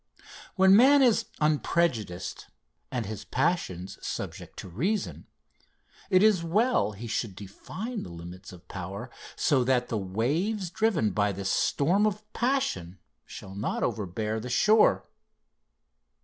When 0.55 0.75
man 0.75 1.03
is 1.03 1.27
unprejudiced, 1.39 2.47
and 2.91 3.05
his 3.05 3.23
passions 3.23 3.99
subject 4.01 4.57
to 4.57 4.67
reason, 4.67 5.27
it 6.09 6.23
is 6.23 6.43
well 6.43 6.93
he 6.93 7.05
should 7.05 7.35
define 7.35 8.01
the 8.01 8.09
limits 8.09 8.51
of 8.51 8.67
power, 8.67 9.11
so 9.35 9.63
that 9.63 9.89
the 9.89 9.99
waves 9.99 10.71
driven 10.71 11.11
by 11.11 11.31
the 11.31 11.45
storm 11.45 12.07
of 12.07 12.23
passion 12.33 12.97
shall 13.27 13.53
not 13.53 13.83
overbear 13.83 14.39
the 14.39 14.49
shore. 14.49 15.05